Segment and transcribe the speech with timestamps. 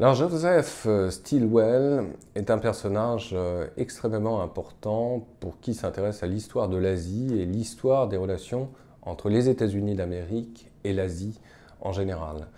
[0.00, 6.70] Alors Joseph euh, Stilwell est un personnage euh, extrêmement important pour qui s'intéresse à l'histoire
[6.70, 8.70] de l'Asie et l'histoire des relations
[9.02, 11.38] entre les États-Unis d'Amérique et l'Asie
[11.82, 12.48] en général.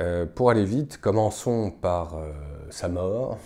[0.00, 2.16] Euh, pour aller vite, commençons par
[2.70, 3.38] sa mort.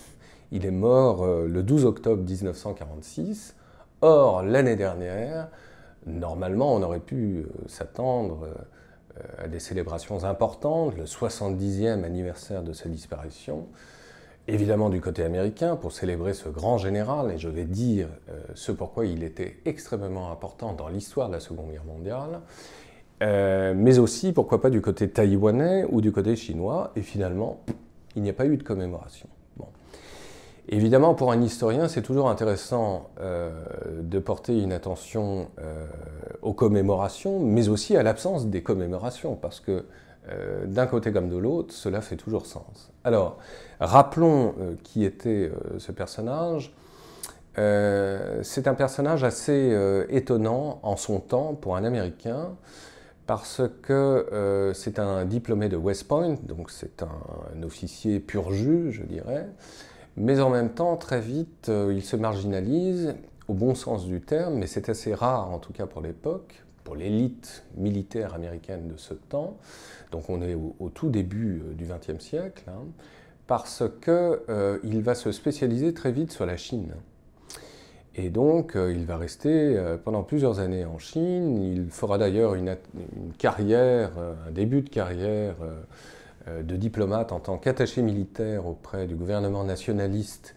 [0.50, 3.54] Il est mort le 12 octobre 1946.
[4.00, 5.48] Or, l'année dernière,
[6.06, 8.48] normalement, on aurait pu s'attendre
[9.38, 13.66] à des célébrations importantes, le 70e anniversaire de sa disparition,
[14.48, 18.72] évidemment du côté américain, pour célébrer ce grand général, et je vais dire euh, ce
[18.72, 22.40] pourquoi il était extrêmement important dans l'histoire de la Seconde Guerre mondiale,
[23.22, 27.60] euh, mais aussi, pourquoi pas, du côté taïwanais ou du côté chinois, et finalement,
[28.14, 29.28] il n'y a pas eu de commémoration.
[30.68, 33.52] Évidemment, pour un historien, c'est toujours intéressant euh,
[34.02, 35.86] de porter une attention euh,
[36.42, 39.84] aux commémorations, mais aussi à l'absence des commémorations, parce que
[40.28, 42.90] euh, d'un côté comme de l'autre, cela fait toujours sens.
[43.04, 43.38] Alors,
[43.78, 46.74] rappelons qui était ce personnage.
[47.54, 52.56] c'est un personnage assez étonnant en son temps pour un Américain,
[53.28, 57.20] parce que c'est un diplômé de West Point, donc c'est un,
[57.56, 59.46] un officier pur jus, je dirais.
[60.16, 63.14] Mais en même temps, très vite, euh, il se marginalise,
[63.48, 66.96] au bon sens du terme, mais c'est assez rare en tout cas pour l'époque, pour
[66.96, 69.56] l'élite militaire américaine de ce temps.
[70.12, 72.84] Donc on est au, tout début euh, du XXe siècle, hein,
[73.46, 76.94] parce qu'il euh, va se spécialiser très vite sur la Chine.
[78.18, 81.62] Et donc, il va rester pendant plusieurs années en Chine.
[81.62, 82.74] Il fera d'ailleurs une,
[83.36, 84.12] carrière,
[84.48, 85.82] un début de carrière euh,
[86.46, 90.54] de diplomate en tant qu'attaché militaire auprès du gouvernement nationaliste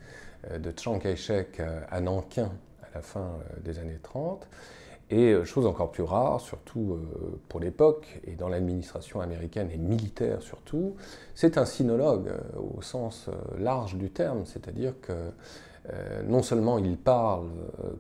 [0.49, 2.51] euh, de Chiang Kai-shek euh, à Nankin
[2.83, 3.33] à la fin
[3.63, 4.47] des années 30.
[5.11, 6.99] Et chose encore plus rare, surtout
[7.47, 10.97] pour l'époque et dans l'administration américaine et militaire surtout,
[11.33, 15.31] c'est un sinologue au sens large du terme, c'est-à-dire que
[16.27, 17.47] non seulement il parle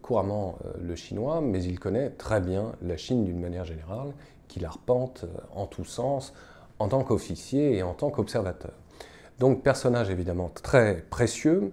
[0.03, 4.13] couramment le chinois, mais il connaît très bien la Chine d'une manière générale,
[4.47, 6.31] qu'il arpente en tous sens,
[6.79, 8.73] en tant qu'officier et en tant qu'observateur.
[9.39, 11.71] Donc personnage évidemment très précieux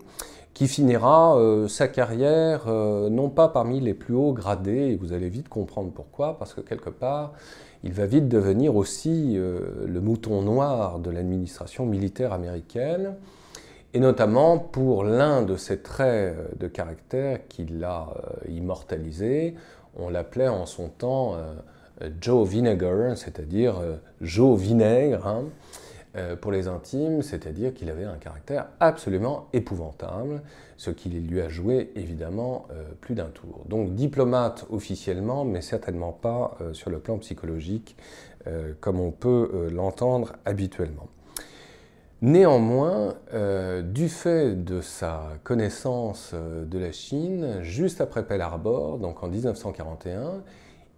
[0.56, 5.12] qui finira euh, sa carrière euh, non pas parmi les plus hauts gradés, et vous
[5.12, 7.34] allez vite comprendre pourquoi, parce que quelque part,
[7.84, 13.16] il va vite devenir aussi euh, le mouton noir de l'administration militaire américaine,
[13.92, 18.08] et notamment pour l'un de ses traits de caractère qu'il a
[18.48, 19.56] immortalisé,
[19.94, 21.34] on l'appelait en son temps
[22.20, 25.44] Joe Vinegar, c'est-à-dire euh, Joe Vinaigre hein,
[26.16, 30.42] euh, pour les intimes, c'est-à-dire qu'il avait un caractère absolument épouvantable,
[30.76, 32.66] ce qui lui a joué évidemment
[33.00, 33.64] plus d'un tour.
[33.68, 37.96] Donc diplomate officiellement, mais certainement pas sur le plan psychologique,
[38.80, 41.08] comme on peut l'entendre habituellement.
[42.20, 43.14] Néanmoins,
[43.84, 50.42] du fait de sa connaissance de la Chine, juste après Pearl Harbor, donc en 1941,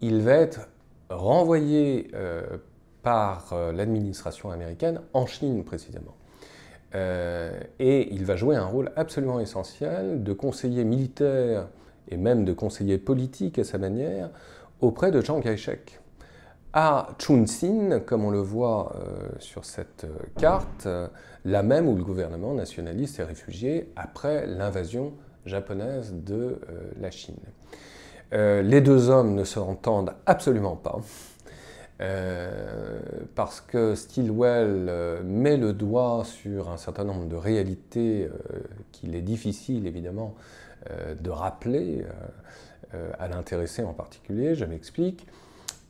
[0.00, 0.68] il va être
[1.10, 2.58] renvoyé euh,
[3.02, 6.14] par euh, l'administration américaine en Chine précisément.
[6.94, 11.68] Euh, et il va jouer un rôle absolument essentiel de conseiller militaire
[12.08, 14.30] et même de conseiller politique à sa manière
[14.80, 16.00] auprès de Chiang Kai-shek.
[16.72, 18.94] À Chunsin, comme on le voit
[19.38, 20.06] sur cette
[20.38, 20.86] carte,
[21.44, 25.14] là même où le gouvernement nationaliste est réfugié après l'invasion
[25.46, 26.60] japonaise de
[27.00, 27.40] la Chine.
[28.32, 31.00] Euh, les deux hommes ne s'entendent absolument pas.
[32.00, 33.00] Euh,
[33.34, 38.28] parce que Stilwell euh, met le doigt sur un certain nombre de réalités
[38.92, 40.34] qu'il est difficile évidemment
[41.20, 42.04] de rappeler
[43.18, 45.26] à l'intéressé en particulier, je m'explique.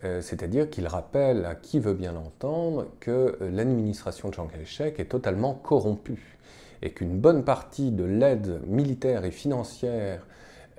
[0.03, 5.55] C'est-à-dire qu'il rappelle à qui veut bien l'entendre que l'administration de Chiang Kai-shek est totalement
[5.55, 6.38] corrompue
[6.81, 10.26] et qu'une bonne partie de l'aide militaire et financière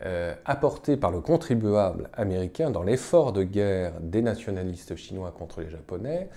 [0.06, 5.70] euh, apporté par le contribuable américain dans l'effort de guerre des nationalistes chinois contre les
[5.70, 6.30] Japonais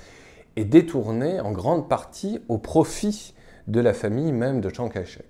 [0.57, 3.35] est détourné en grande partie au profit
[3.69, 5.27] de la famille même de Chiang Kai-shek.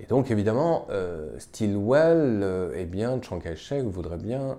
[0.00, 4.56] Et donc évidemment, euh, Stilwell euh, eh bien, Chiang Kai-shek voudrait bien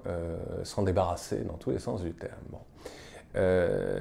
[0.63, 2.59] s'en débarrasser dans tous les sens du terme.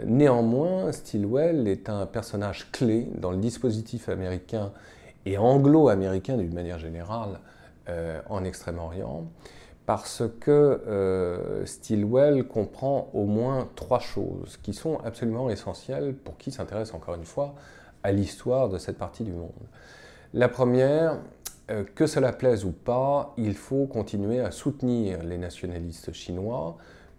[0.05, 4.71] néanmoins, Stilwell est un personnage clé dans le dispositif américain
[5.25, 7.41] et anglo-américain d'une manière générale
[8.29, 9.27] en Extrême-Orient,
[9.87, 10.51] parce que
[10.87, 17.15] euh, Stilwell comprend au moins trois choses qui sont absolument essentielles pour qui s'intéresse encore
[17.15, 17.55] une fois
[18.03, 19.51] à l'histoire de cette partie du monde.
[20.35, 21.19] La première,
[21.71, 26.77] euh, que cela plaise ou pas, il faut continuer à soutenir les nationalistes chinois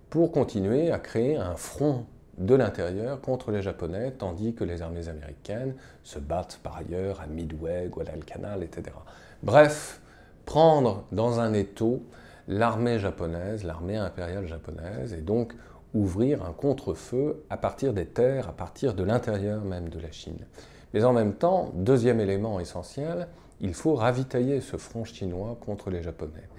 [0.10, 2.06] pour continuer à créer un front
[2.38, 7.28] de l'intérieur contre les Japonais, tandis que les armées américaines se battent par ailleurs à
[7.28, 8.96] Midway, Guadalcanal, etc.
[9.44, 10.02] Bref,
[10.46, 12.04] prendre dans un étau
[12.48, 15.54] l'armée japonaise, l'armée impériale japonaise, et donc
[15.94, 20.46] ouvrir un contre-feu à partir des terres, à partir de l'intérieur même de la Chine.
[20.94, 23.28] Mais en même temps, deuxième élément essentiel,
[23.62, 26.50] il faut ravitailler ce front chinois contre les Japonais.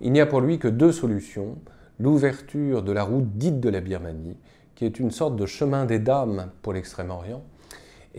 [0.00, 1.56] Il n'y a pour lui que deux solutions.
[1.98, 4.36] L'ouverture de la route dite de la Birmanie,
[4.76, 7.42] qui est une sorte de chemin des dames pour l'Extrême-Orient,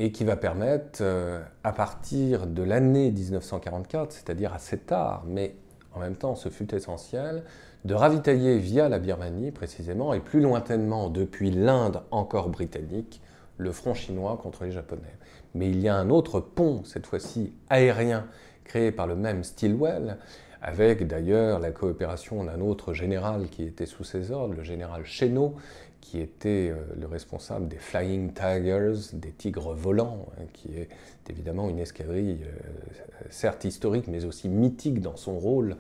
[0.02, 5.56] et qui va permettre, euh, à partir de l'année 1944, c'est-à-dire assez tard, mais
[5.94, 7.44] en même temps ce fut essentiel,
[7.84, 13.22] de ravitailler via la Birmanie précisément, et plus lointainement depuis l'Inde encore britannique,
[13.58, 15.18] le front chinois contre les Japonais.
[15.54, 18.26] Mais il y a un autre pont, cette fois-ci aérien,
[18.64, 20.18] créé par le même Stilwell,
[20.62, 25.56] avec d'ailleurs la coopération d'un autre général qui était sous ses ordres, le général Chénaud,
[26.02, 30.90] qui était euh, le responsable des Flying Tigers, des tigres volants, hein, qui est
[31.30, 35.76] évidemment une escadrille euh, certes historique mais aussi mythique dans son rôle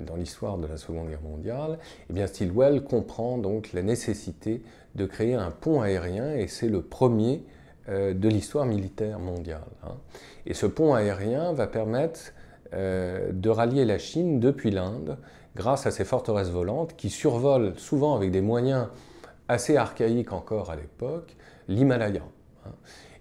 [0.00, 1.78] dans l'histoire de la Seconde Guerre mondiale,
[2.10, 4.62] eh bien Stilwell comprend donc la nécessité
[4.94, 7.44] de créer un pont aérien et c'est le premier
[7.88, 9.60] euh, de l'histoire militaire mondiale.
[9.84, 9.96] Hein.
[10.46, 12.32] Et ce pont aérien va permettre
[12.72, 15.16] de rallier la Chine depuis l'Inde
[15.54, 18.88] grâce à ces forteresses volantes qui survolent souvent avec des moyens
[19.48, 21.36] assez archaïque encore à l'époque,
[21.68, 22.22] l'Himalaya.
[22.66, 22.72] Hein.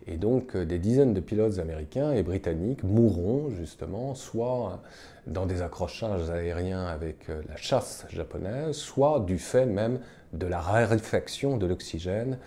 [0.06, 4.82] Et donc euh, des dizaines de pilotes américains et britanniques mourront justement soit
[5.28, 10.00] dans des accrochages aériens avec euh, la chasse japonaise, soit du fait même
[10.34, 12.38] de la raréfaction de l'oxygène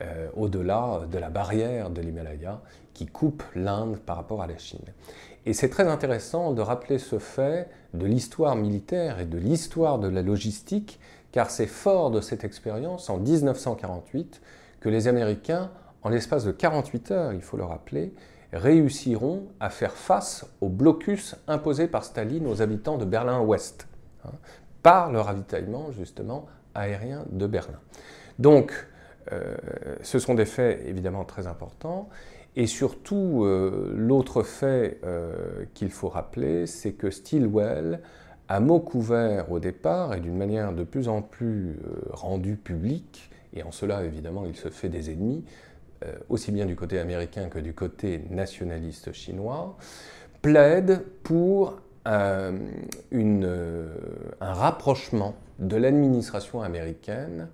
[0.00, 2.60] euh, au-delà de la barrière de l'Himalaya
[2.94, 4.84] qui coupe l'Inde par rapport à la Chine.
[5.46, 10.08] Et c'est très intéressant de rappeler ce fait de l'histoire militaire et de l'histoire de
[10.08, 10.98] la logistique
[11.34, 14.40] car c'est fort de cette expérience, en 1948,
[14.78, 15.72] que les Américains,
[16.04, 18.14] en l'espace de 48 heures, il faut le rappeler,
[18.52, 23.88] réussiront à faire face au blocus imposé par Staline aux habitants de Berlin-Ouest,
[24.24, 24.30] hein,
[24.84, 27.80] par le ravitaillement justement aérien de Berlin.
[28.38, 28.86] Donc,
[29.32, 29.56] euh,
[30.02, 32.10] ce sont des faits évidemment très importants.
[32.54, 38.02] Et surtout, euh, l'autre fait euh, qu'il faut rappeler, c'est que Stilwell
[38.48, 43.30] à mot couvert au départ et d'une manière de plus en plus euh, rendue publique,
[43.54, 45.44] et en cela évidemment il se fait des ennemis,
[46.04, 49.76] euh, aussi bien du côté américain que du côté nationaliste chinois,
[50.42, 52.58] plaide pour euh,
[53.12, 57.48] un rapprochement de l'administration américaine,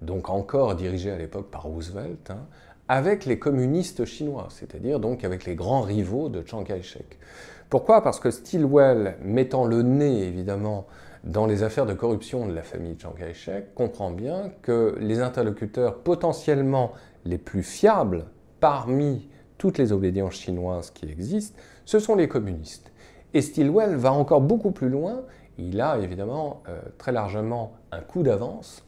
[0.00, 2.46] donc encore dirigée à l'époque par Roosevelt, hein,
[2.88, 7.18] avec les communistes chinois, c'est-à-dire donc avec les grands rivaux de Chiang Kai-shek.
[7.70, 8.02] Pourquoi?
[8.02, 10.86] Parce que Stilwell, mettant le nez évidemment
[11.22, 15.98] dans les affaires de corruption de la famille Chiang Kai-shek, comprend bien que les interlocuteurs
[15.98, 16.90] potentiellement
[17.24, 18.26] les plus fiables
[18.58, 22.90] parmi toutes les obédiences chinoises qui existent, ce sont les communistes.
[23.34, 25.22] Et Stilwell va encore beaucoup plus loin,
[25.56, 28.82] il a évidemment euh, très largement un coup d'avance,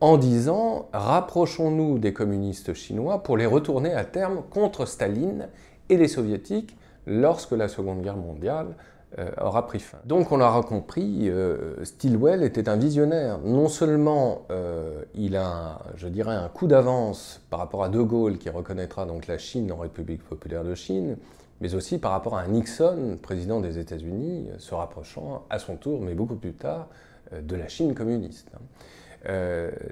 [0.00, 5.50] en disant rapprochons-nous des communistes chinois pour les retourner à terme contre Staline
[5.88, 6.76] et les soviétiques
[7.08, 8.74] lorsque la Seconde Guerre mondiale
[9.18, 9.96] euh, aura pris fin.
[10.04, 13.38] Donc on l'aura compris, euh, Stilwell était un visionnaire.
[13.38, 18.36] Non seulement euh, il a, je dirais, un coup d'avance par rapport à De Gaulle
[18.36, 21.16] qui reconnaîtra donc la Chine en République populaire de Chine,
[21.62, 26.12] mais aussi par rapport à Nixon, président des États-Unis, se rapprochant à son tour, mais
[26.12, 26.88] beaucoup plus tard,
[27.32, 28.50] de la Chine communiste.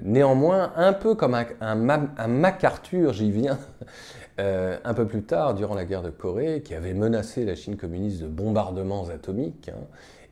[0.01, 3.59] Néanmoins, un peu comme un, MacArthur, j'y viens,
[4.39, 7.75] euh, un peu plus tard, durant la guerre de Corée, qui avait menacé la Chine
[7.75, 9.81] communiste de bombardements atomiques, hein,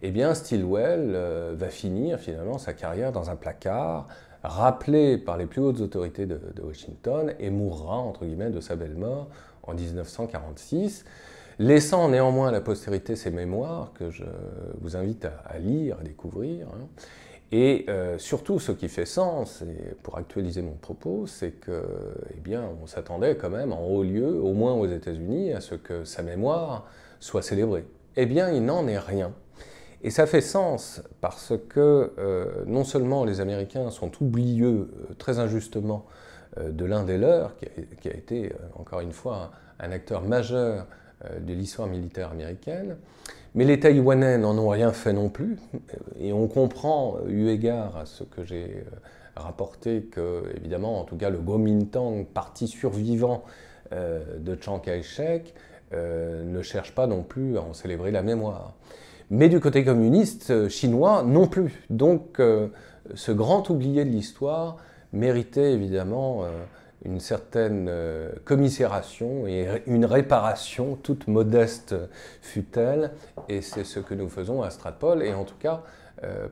[0.03, 4.07] eh bien Stilwell euh, va finir finalement sa carrière dans un placard,
[4.43, 8.95] rappelé par les plus hautes autorités de, Washington, et mourra, entre guillemets, de sa belle
[8.95, 9.29] mort
[9.63, 11.03] en 1946,
[11.57, 14.25] laissant néanmoins à la postérité ses mémoires, que je
[14.81, 16.67] vous invite à, lire, à découvrir.
[17.51, 19.63] Et euh, surtout, ce qui fait sens,
[20.03, 21.83] pour actualiser mon propos, c'est que,
[22.35, 25.75] eh bien, on s'attendait quand même en haut lieu, au moins aux États-Unis, à ce
[25.75, 26.87] que sa mémoire
[27.19, 27.85] soit célébrée.
[28.15, 29.31] Eh bien, il n'en est rien.
[30.01, 35.39] Et ça fait sens parce que euh, non seulement les Américains sont oublieux euh, très
[35.39, 36.05] injustement
[36.57, 37.53] de l'un des leurs,
[37.99, 40.87] qui a, été, encore une fois, un acteur majeur
[41.23, 42.97] de l'histoire militaire américaine,
[43.55, 45.57] mais les Taïwanais n'en ont rien fait non plus,
[46.19, 48.97] et on comprend, eu égard à ce que j'ai euh,
[49.37, 53.45] rapporté, que, évidemment, en tout cas, le Kuomintang, parti survivant
[53.93, 55.53] euh, de Chiang Kai-shek,
[55.93, 58.73] euh, ne cherche pas non plus à en célébrer la mémoire.
[59.29, 61.81] Mais du côté communiste chinois, non plus.
[61.89, 62.39] Donc,
[63.15, 64.77] ce grand oublié de l'histoire
[65.13, 66.43] méritait évidemment
[67.05, 67.89] une certaine
[68.43, 71.95] commisération et une réparation, toute modeste
[72.41, 73.11] fut-elle,
[73.47, 75.83] et c'est ce que nous faisons à Stratpol, et en tout cas,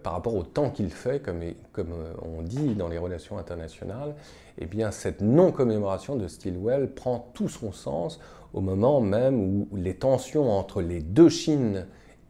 [0.04, 1.42] par rapport au temps qu'il fait, comme,
[1.72, 4.14] comme, on dit dans les relations internationales,
[4.60, 8.20] eh bien cette non-commémoration de Stilwell prend tout son sens
[8.54, 11.86] au moment même où les tensions entre les deux Chines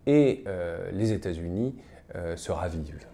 [0.08, 1.76] et euh, les États-Unis
[2.16, 3.13] euh, se ravivent.